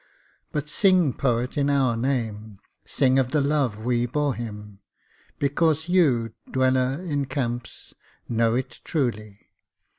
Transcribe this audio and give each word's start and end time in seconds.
But 0.51 0.67
sing 0.67 1.13
poet 1.13 1.59
in 1.59 1.69
our 1.69 1.95
name, 1.95 2.57
Sing 2.85 3.19
of 3.19 3.29
the 3.29 3.39
love 3.39 3.77
we 3.85 4.07
bore 4.07 4.33
him 4.33 4.79
because 5.37 5.89
you, 5.89 6.33
dweller 6.49 6.99
in 7.03 7.25
camps, 7.25 7.93
know 8.27 8.55
it 8.55 8.81
truly. 8.83 9.51